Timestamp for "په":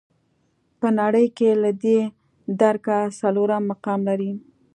0.79-0.87